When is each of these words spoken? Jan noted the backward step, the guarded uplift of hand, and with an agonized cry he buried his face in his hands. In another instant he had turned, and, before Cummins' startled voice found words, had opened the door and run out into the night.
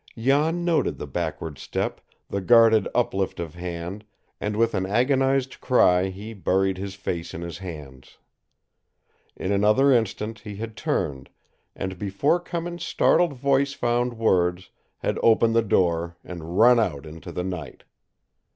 Jan 0.17 0.65
noted 0.65 0.97
the 0.97 1.05
backward 1.05 1.59
step, 1.59 2.01
the 2.27 2.41
guarded 2.41 2.87
uplift 2.95 3.39
of 3.39 3.53
hand, 3.53 4.03
and 4.39 4.57
with 4.57 4.73
an 4.73 4.87
agonized 4.87 5.61
cry 5.61 6.07
he 6.07 6.33
buried 6.33 6.79
his 6.79 6.95
face 6.95 7.35
in 7.35 7.41
his 7.41 7.59
hands. 7.59 8.17
In 9.35 9.51
another 9.51 9.91
instant 9.91 10.39
he 10.39 10.55
had 10.55 10.75
turned, 10.75 11.29
and, 11.75 11.99
before 11.99 12.39
Cummins' 12.39 12.83
startled 12.83 13.33
voice 13.33 13.73
found 13.73 14.15
words, 14.17 14.71
had 14.97 15.19
opened 15.21 15.55
the 15.55 15.61
door 15.61 16.17
and 16.23 16.57
run 16.57 16.79
out 16.79 17.05
into 17.05 17.31
the 17.31 17.43
night. 17.43 17.83